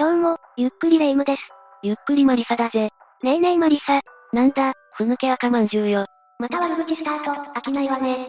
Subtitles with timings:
[0.00, 1.42] どうも、ゆっくりレ夢ムです。
[1.82, 2.90] ゆっくりマリサだぜ。
[3.24, 4.00] ねえねえマリサ。
[4.32, 6.06] なんだ、ふぬけ赤まんじゅうよ。
[6.38, 8.28] また悪口スタート、飽きないわね。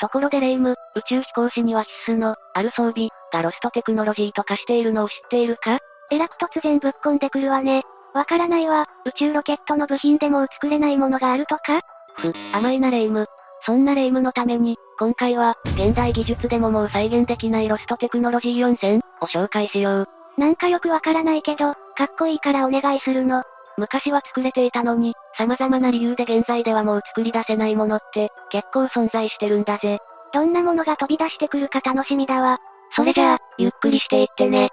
[0.00, 5.80] ところでレ夢ム、宇宙飛行士には必須の、ある装備、がロストテクノロジーと化しているのを知っているか？
[6.12, 7.82] えらく突然ぶっこんでくるわね。
[8.14, 11.80] わからないわ、宇宙ロケットの部品でもう作れないものがあるとか？
[12.16, 13.26] ふ、甘いなレ夢ム。
[13.62, 20.08] そんなレ夢ムのために、今回は、現代技術でももう再現できないロストテクノロジー4000を紹介しよう。
[20.36, 23.42] なんかよくわからないけど、かっこいいからお願いするの。
[23.78, 29.98] 昔は作れていたのに、様々な理由で現在ではもう作り出せないものって、結構存在してるんだぜ。
[30.32, 32.58] どんなものが飛び出してくるか楽しみだわ。
[32.94, 34.70] それじゃあ、ゆっくりしていってね。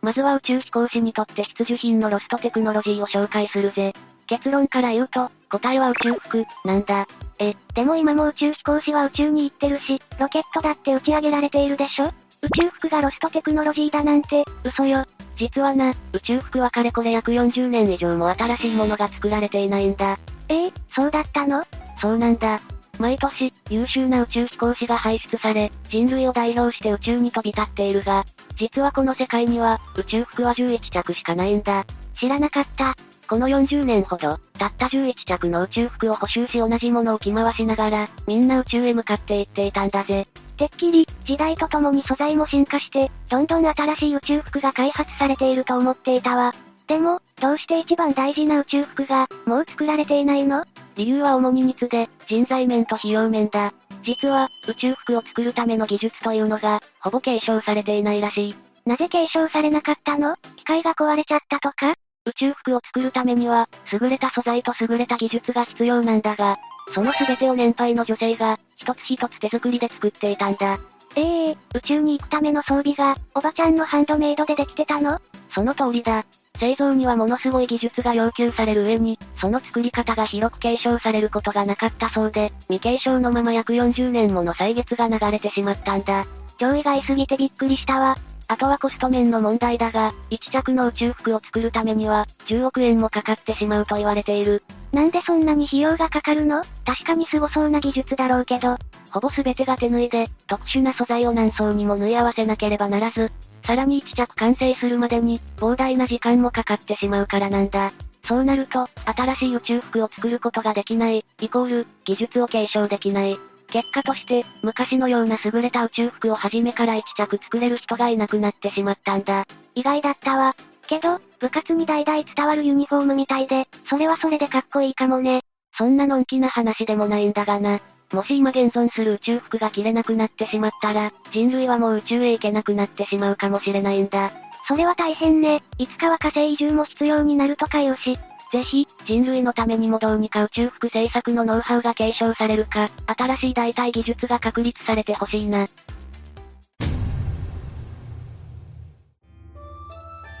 [0.00, 3.92] まずは宇宙飛行士にとって必需品のロストテクノロジーを紹介するぜ。
[4.26, 7.06] 結論から言うと、答えは宇宙服、なんだ。
[7.40, 12.12] え、でも今も宇宙飛行士は宇宙に行ってるし、ロケットだって打ち上げられているでしょ？
[12.42, 15.04] 宇宙服がロストテクノロジーだなんて、嘘よ。
[15.36, 20.18] 実はな、宇宙服はかれこれ約40年以上も新しいものが作られていないんだ。
[20.48, 21.64] ええそうだったの？
[22.00, 22.60] そうなんだ。
[22.98, 28.24] 毎年、優秀な宇宙飛行士が輩出され、人類を代表して宇宙に飛び立っているが、
[28.58, 31.84] 実はこの世界には、宇宙服は11着しかないんだ。
[32.18, 32.94] 知らなかった。
[33.28, 40.26] この40年ほど、たった11着の宇宙服を補修し同じものを着回しながら、みんな宇宙へ向かっていっていたんだぜ。
[40.56, 46.54] てっきり、時代とともに素材も進化して、どんどん新しい宇宙服が開発されていると思っていたわ。
[46.86, 50.64] でも、どうして一番大事な宇宙服が、もう作られていないの？
[50.96, 53.74] 理由は主に2つで、人材面と費用面だ。
[54.02, 58.56] 実は、宇宙服を作るための技術というのが、ほぼ継承されていないらしい。
[58.86, 60.34] なぜ継承されなかったの？
[60.56, 61.94] 機械が壊れちゃったとか？
[62.28, 66.58] 宇宙服を作るためには、優れた素材と優れた技術が必要なんだが、
[66.94, 70.78] その全てを年配の女性が、一つ一つ手作りで作っていたんだ。
[71.16, 75.20] ええー、宇宙に行くための装備が、おばちゃんのハンドメイドでできてたの？
[75.54, 76.24] その通りだ。
[76.60, 86.26] 製造にはものすごい技術が要求される上に、その作り方が広く継承されることがなかったそうで、未継承のまま約40年もの歳月が流れてしまったんだ。
[86.58, 88.16] 超意外すぎてびっくりしたわ。
[88.50, 94.62] あとはコスト面の問題だが、1着の宇宙服を作るためには、10億円もかかってしまうと言われている。
[94.90, 96.62] なんでそんなに費用がかかるの？
[96.86, 98.78] 確かに凄そうな技術だろうけど。
[99.12, 103.30] ほぼ全てが手縫いで、特殊な素材を何層にも縫い合わせなければならず、
[103.66, 107.92] さらに1着完成するまでに、膨大な時間もかかってしまうからなんだ。
[108.24, 113.38] そうなると、新しい宇宙服を作ることができない、イコール、技術を継承できない。
[113.70, 119.44] 結果として、昔のような優れた宇宙服を初めから1着作れる人がいなくなってしまったんだ。
[119.74, 120.54] 意外だったわ。
[120.86, 125.42] けど、部活に代々伝わるユニフォームみたいで、それはそれでかっこいいかもね。
[125.76, 127.80] そんなのんきな話でもないんだがな。
[128.12, 134.32] もし今現存する宇宙服が着れなくなってしまったら、人類はもう宇宙へ行けなくなってしまうかもしれないんだ。
[134.66, 135.62] それは大変ね。
[135.78, 138.18] いつかは火星移住も必要になるとか言うし、
[138.50, 145.66] ぜひ、人類のためにもどうにか宇宙服製作のノウハウが継承されるか、新しい代替技術が確立されてほしいな。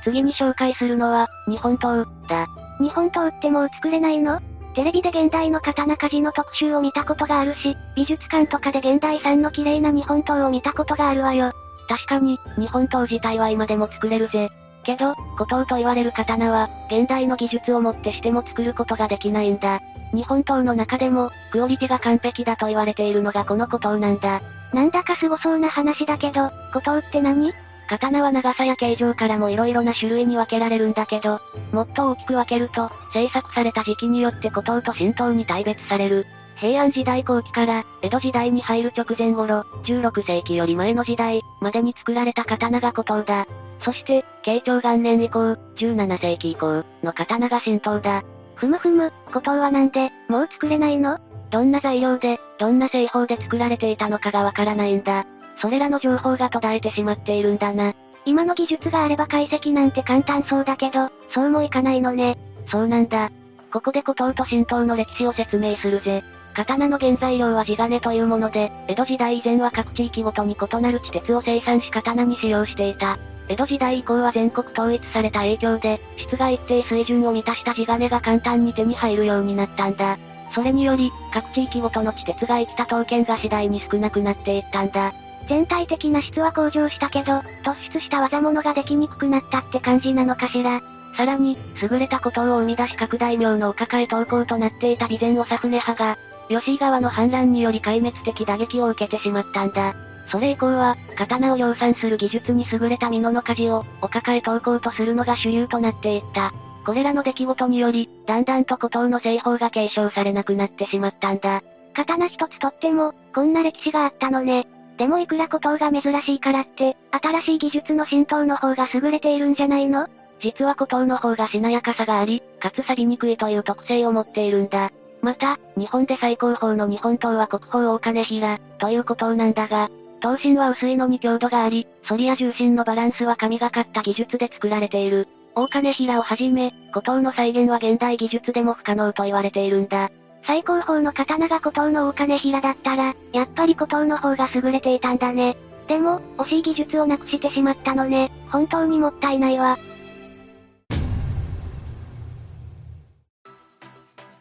[0.04, 2.46] 次に紹介するのは、日本刀、だ。
[2.80, 4.40] 日本刀ってもう作れないの？
[4.74, 11.52] テレビで現代の刀鍛冶の特集を見たことがあるし、美術館とかで現代産の綺麗な日本刀を見たことがあるわよ。
[11.88, 14.48] 確かに、日本刀自体は今でも作れるぜ。
[14.88, 19.82] けど、古刀と言われる刀は、現代の技術をもってしても作ることができないんだ。
[20.14, 24.40] 日本刀の中でも、クオリティが完璧だと言われているのがこの古刀なんだ。
[24.72, 27.52] なんだか凄そうな話だけど、古刀って何？
[27.86, 31.40] 刀は長さや形状からも色々な種類に分けられるんだけど、
[31.72, 36.24] もっと大きく分けると、製作された時期によって古刀と神刀に大別される。
[36.56, 43.46] 平安時代後期から、江戸時代に入る直前頃、16世紀より前の時代、までに作られた刀が古刀だ。
[43.80, 48.24] そして、慶長元年以降、17世紀以降、の刀が神刀だ。
[48.56, 51.18] ふむふむ、古刀はなんで、もう作れないの？
[51.50, 55.26] どんな材料で、どんな製法で作られていたのかがわからないんだ。
[55.60, 57.94] それらの情報が途絶えてしまっているんだな。
[58.24, 62.36] 今の技術があれば解析なんて簡単そうだけど、そうもいかないのね。
[62.70, 63.30] そうなんだ。
[63.72, 66.22] ここで古刀と神刀の歴史を説明するぜ。
[66.54, 73.18] 刀の原材料は地金というもので、江戸時代以前は各地域ごとに異なる地鉄を生産し刀に使用していた。
[73.48, 80.18] 江戸時代以降は全国統一された影響で、質が一定水準を満たした地金が簡単に手に入るようになったんだ。
[80.54, 85.12] それにより、各地域ごとの地鉄が生きた刀剣が次第に少なくなっていったんだ。
[85.48, 90.82] 全体的な質は向上したけど、突出した技物ができにくくなったって感じなのかしら。
[91.16, 96.18] さらに、優れたことを生み出し各大名のお抱え投稿となっていた備前長船派が、
[96.48, 99.94] 吉井川の反乱により壊滅的打撃を受けてしまったんだ。
[100.30, 106.52] それ以降は、刀を量産する技術に優れた美濃の鍛冶を、お抱え投稿とするのが主流となっていった。
[106.84, 111.62] これらの出来事により、だんだんと古刀の製法が継承されなくなってしまったんだ。
[111.94, 114.66] 刀一つとっても、こんな歴史があったのね。
[114.96, 120.08] でもいくら古刀が珍しいからって、新しい技術の浸透の方が優れているんじゃないの？
[120.40, 124.90] 実は古刀の方がしなやかさがあり、かつ錆びにくいという特性を持っているんだ。
[125.20, 135.28] また、日本で最高峰の日本刀は国宝大金平、ということなんだが、刀身は薄いのに強度があり、反りや重心のバランスは神がかった技術で作られている。
[135.54, 140.10] 大金平をはじめ、古刀の再現は現代技術でも不可能と言われているんだ。
[140.46, 145.56] 最高峰の刀が古刀の大金平だったら、やっぱり古刀の方が優れていたんだね。
[145.88, 148.30] でも、惜しい技術をなくしてしまったのね。
[148.50, 149.78] 本当にもったいないわ。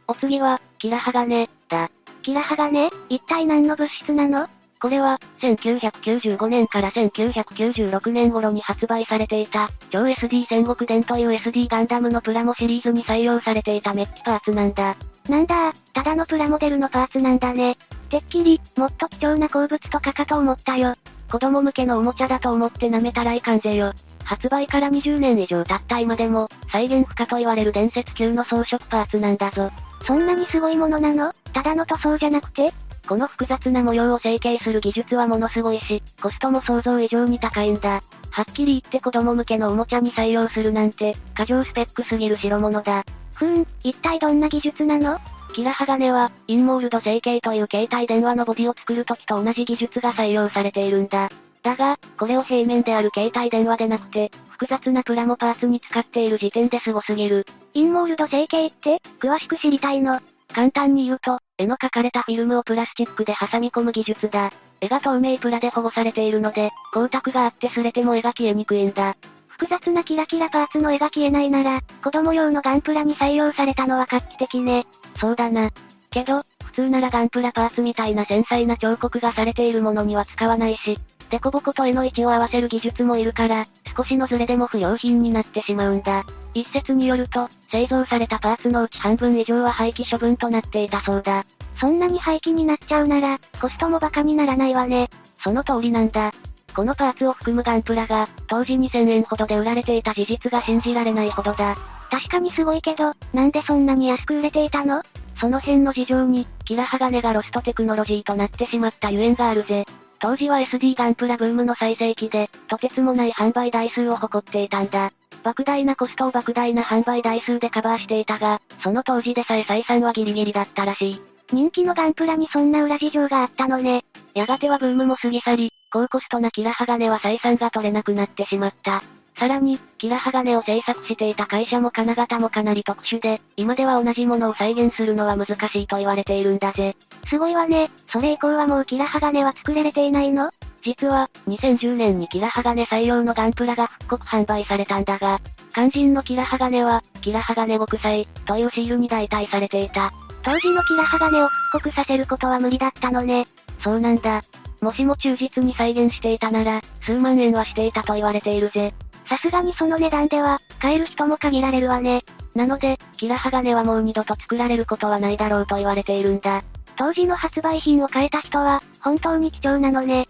[0.07, 1.89] お次は、キラハガネ、だ。
[2.21, 2.89] キラハガネ？
[3.09, 4.47] 一体何の物質なの？
[4.79, 14.95] これは、1995年から1996年頃に発売されていた、超 SD 戦国伝という SD ガンダムのプラモシリーズに採用されていたメッキパーツなんだ。
[15.27, 17.75] なんだただのプラモデルのパーツなんだね。
[18.09, 20.95] てっきり、もっと貴重な鉱物とかかと思ったよ。
[21.29, 23.93] 子供向けのおもちゃだと思って舐めたらいかんぜよ。
[24.23, 29.71] 発売から20年以上経った今でも、再現不可と言われる伝説級の装飾パーツなんだぞ。
[30.05, 31.33] そんなにすごいものなの？
[31.51, 32.69] ただの塗装じゃなくて？
[33.07, 38.01] この複雑な模様を成形する技術はものすごいし、コストも想像以上に高いんだ。
[38.29, 43.03] はっきり言って子供向けのおもちゃに採用するなんて、過剰スペックすぎる代物だ。
[43.35, 45.19] ふーん、一体どんな技術なの？
[45.53, 51.29] キラハガネは、インモールド成形という携帯電話のボディを作るときと同じ技術が採用されているんだ。
[51.63, 57.45] だが、これを平面である携帯電話でなくて、複雑なプラモパーツに使っている時点ですごすぎる。
[57.73, 60.19] インモールド成形って、詳しく知りたいの。
[60.53, 64.51] 簡単に言うと、絵の描かれたフィルムをプラスチックで挟み込む技術だ。
[64.79, 69.15] 絵が透明プラで保護されているので、光沢があって擦れても絵が消えにくいんだ。
[69.47, 74.85] 複雑なキラキラパーツの絵が消えないなら、子供用のガンプラに採用されたのは画期的ね。
[75.19, 75.71] そうだな。
[76.11, 83.65] けど、普通ならガンプラパーツみたいな繊細な彫刻がされているものには使わないし、デコボコと絵の位置を合わせる技術もいるから、
[83.95, 86.25] 少しのズレでも不良品になってしまうんだ。
[86.53, 91.43] 一説によると、製造されたパーツのうち半分以上は廃棄処分となっていたそうだ。
[91.79, 95.09] そんなに廃棄になっちゃうなら、コストもバカにならないわね。
[95.43, 96.31] その通りなんだ。
[96.75, 101.75] このパーツを含むガンプラが、当時2000円ほどで売られていた事実が信じられないほどだ。
[102.09, 105.01] 確かにすごいけど、なんでそんなに安く売れていたの？
[105.39, 109.85] その辺の事情に、キラハガネがロストテクノロジーとなってしまったゆえんがあるぜ。
[110.19, 115.11] 当時は SD ガンプラブームの最盛期で、とてつもない販売台数を誇っていたんだ。
[115.43, 121.21] 莫大なコストを莫大な販売台数でカバーしていたが、その当時でさえ採算はギリギリだったらしい。
[121.53, 124.03] 人気のガンプラにそんな裏事情があったのね。
[124.33, 129.03] やがてはブームも過ぎ去り、高コストなキラハガネは採算が取れなくなってしまった。
[129.37, 136.95] さらに、キラハガネを製作していた会社も金型もかなり特殊で、今では同じものを再現するのは難しいと言われているんだぜ。
[137.29, 137.91] すごいわね。
[138.11, 140.49] それ以降はもうキラハガネは作られていないの？
[140.83, 145.39] 実は、2010年にキラハガネ採用のガンプラが復刻販売されたんだが、
[145.71, 150.11] 肝心のキラハガネは、キラハガネ国際、というシールに代替されていた。
[150.41, 153.45] 当時のキラハガネを復刻させることは無理だったのね。
[153.83, 154.41] そうなんだ。
[154.79, 158.93] もしも忠実に再現していたなら、数万円はしていたと言われているぜ。
[159.27, 162.21] さすがにその値段では、買える人も限られるわね。
[162.55, 166.63] なので、キラハガネはもう二度と作られることはないだろうと言われているんだ。
[166.95, 170.27] 当時の発売品を変えた人は、本当に貴重なのね。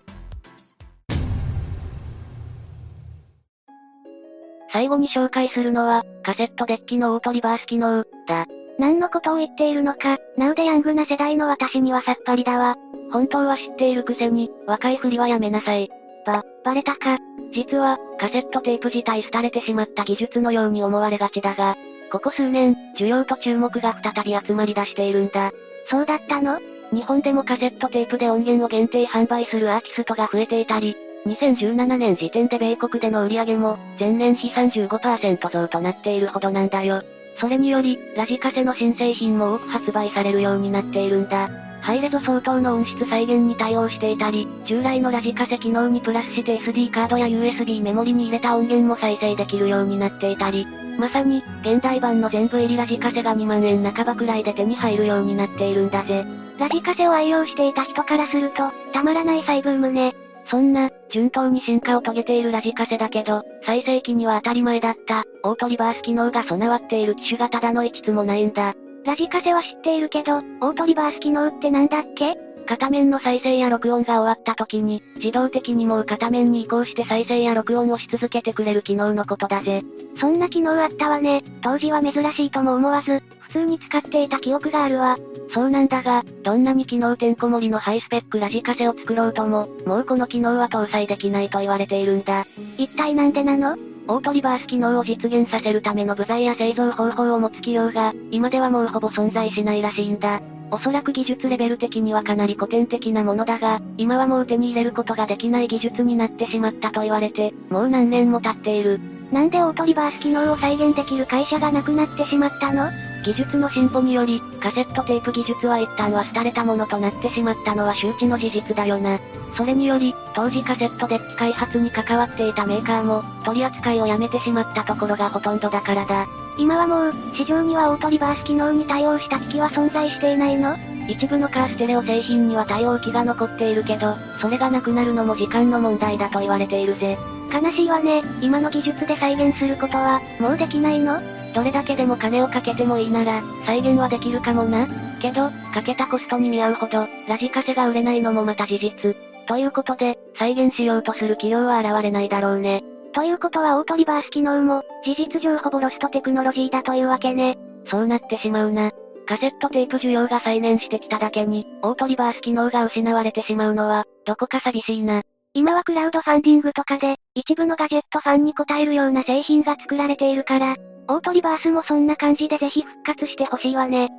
[4.71, 8.45] 最後に紹介するのは、カセットデッキのオートリバース機能、だ。
[8.79, 12.75] 何のことを言っているのか、ナウデヤングな世代の私にはさっぱりだわ。
[13.11, 15.89] 本当は知っているくせに、若いふりはやめなさい。
[16.27, 17.17] ば、バレたか。
[17.53, 21.75] 実は、カセットテープ自体廃れてしまった技術のように思われがちだが、
[22.11, 25.51] ここ数年、需要と注目が再び集まり出しているんだ。
[25.89, 26.59] そうだったの？
[26.91, 37.03] 日本でもカセットテープで音源を限定販売するアーティストが増えていたり、2017年時点で米国での売り上げも、前年比35%増となっているほどなんだよ。
[37.39, 41.49] それにより、ラジカセの新製品も多く発売されるようになっているんだ。
[41.81, 50.67] ハイレゾ相当の音質再現に対応していたり、従来のラジカセ機能にプラスして SD カードや USB メモリに入れた音源も再生できるようになっていたり、
[50.99, 56.25] まさに、現代版の全部入りラジカセが2万円半ばくらいで手に入るようになっているんだぜ。
[56.57, 60.15] ラジカセを愛用していた人からすると、たまらない再ブームね。
[60.49, 68.75] そんな、順当に進化を遂げているラジカセだけど、最盛期には当たり前だった、オートリバース機能が備わっている機種がただの一つもないんだ。
[69.07, 72.35] ラジカセは知っているけど、オートリバース機能ってなんだっけ？
[72.65, 79.81] 片面の再生や録音が終わった時に、自動的にもう片面に移行して再生や録音をし続けてくれる機能のことだぜ。
[80.19, 81.41] そんな機能あったわね。
[81.61, 85.15] 当時は珍しいとも思わず、普通に使っていた記憶があるわ。
[85.53, 92.45] そうなんだが、どんなに機能てんこ盛りのハイスペックラジカセを作ろうとも、もうこの機能は搭載できないと言われているんだ。
[92.77, 93.77] 一体なんでなの？
[94.09, 100.41] オートリバース機能を実現させるための部材や製造方法を持つ企業が、今ではもうほぼ存在しないらしいんだ。
[100.71, 108.99] おそらく技術レベル的にはかなり古典的なものだが、今はもう手に入れることができない技術になってしまったと言われて、もう何年も経っている。
[109.31, 112.89] なんでオートリバース機能を再現できる会社がなくなってしまったの？
[113.23, 119.19] 技術の進歩により、カセットテープ技術は一旦は廃れたものとなってしまったのは周知の事実だよな。
[119.57, 126.27] それにより、当時カセットデッキ開発に関わっていたメーカーも、取り扱いをやめてしまったところがほとんどだからだ。
[126.57, 130.77] 今はもう、市場にはオートリバース機能に対応した機器は存在していないの？
[131.07, 137.17] 一部のカーステレオ製品には対応機が残っているけど、それがなくなるのも時間の問題だと言われているぜ。
[137.51, 138.21] 悲しいわね。
[138.41, 141.19] 今の技術で再現することは、もうできないの？
[141.57, 144.85] どれだけでも金をかけてもいいなら、再現はできるかもな。
[145.19, 149.15] けど、かけたコストに見合うほど、ラジカセが売れないのもまた事実。
[149.47, 152.83] ということで、再現しようとする企業は現れないだろうね。
[153.11, 157.57] ということはオートリバース機能も、事実上ほぼロストテクノロジーだというわけね。
[157.89, 158.91] そうなってしまうな。
[159.25, 165.23] カセットテープ需要が再燃してきただけに、オートリバース機能が失われてしまうのは、どこか寂しいな。
[165.55, 170.75] 今はクラウドファンディングとかで、一部のガジェットファンに応えるような製品が作られているから、
[171.09, 174.09] オートリバースもそんな感じでぜひ復活してほしいわね。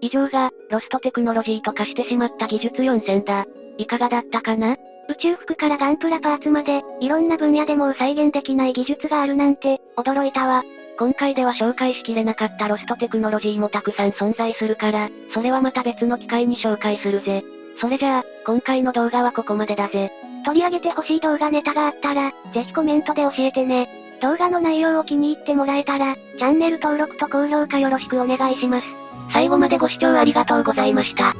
[0.00, 3.46] 以上が、ロストテクノロジーと化してしまった技術4選だ。
[3.78, 4.76] いかがだったかな？
[5.08, 10.62] 宇宙服からガンプラパーツまで、いろんな分野でもう再現できない技術があるなんて、驚いたわ。
[10.98, 17.44] 今回では紹介しきれなかったロストテクノロジーもたくさん存在するから、それはまた別の機会に紹介するぜ。
[17.80, 20.12] それじゃあ、今回の動画はここまでだぜ。
[20.44, 24.03] 取り上げてほしい動画ネタがあったら、ぜひコメントで教えてね。
[24.20, 28.86] 動画の内容を気に入ってもらえたら、チャンネル登録と高評価よろしくお願いします。
[29.32, 31.34] 最後までご視聴ありがとうございました。